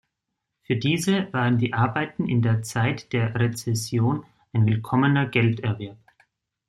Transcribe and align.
Für 0.63 0.77
diese 0.77 1.31
waren 1.31 1.59
die 1.59 1.75
Arbeiten 1.75 2.27
in 2.27 2.41
der 2.41 2.63
Zeit 2.63 3.13
der 3.13 3.35
Rezession 3.35 4.25
ein 4.51 4.65
willkommener 4.65 5.27
Gelderwerb. 5.27 5.99